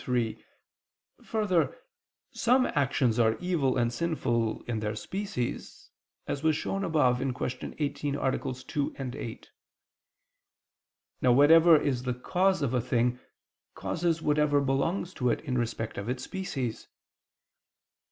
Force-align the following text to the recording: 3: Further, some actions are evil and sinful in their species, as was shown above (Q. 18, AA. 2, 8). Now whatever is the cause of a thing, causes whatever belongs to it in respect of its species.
3: 0.03 0.43
Further, 1.21 1.77
some 2.31 2.65
actions 2.65 3.19
are 3.19 3.37
evil 3.37 3.77
and 3.77 3.93
sinful 3.93 4.63
in 4.63 4.79
their 4.79 4.95
species, 4.95 5.91
as 6.25 6.41
was 6.41 6.55
shown 6.55 6.83
above 6.83 7.19
(Q. 7.19 7.75
18, 7.77 8.15
AA. 8.15 8.29
2, 8.31 8.95
8). 8.97 9.51
Now 11.21 11.31
whatever 11.31 11.79
is 11.79 12.01
the 12.01 12.15
cause 12.15 12.63
of 12.63 12.73
a 12.73 12.81
thing, 12.81 13.19
causes 13.75 14.23
whatever 14.23 14.59
belongs 14.59 15.13
to 15.13 15.29
it 15.29 15.39
in 15.41 15.59
respect 15.59 15.99
of 15.99 16.09
its 16.09 16.23
species. 16.23 16.87